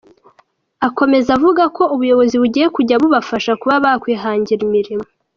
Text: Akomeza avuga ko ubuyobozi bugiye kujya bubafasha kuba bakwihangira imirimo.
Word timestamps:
Akomeza 0.87 1.29
avuga 1.37 1.63
ko 1.75 1.83
ubuyobozi 1.93 2.35
bugiye 2.41 2.67
kujya 2.75 2.95
bubafasha 3.01 3.51
kuba 3.61 3.75
bakwihangira 3.85 4.61
imirimo. 4.67 5.05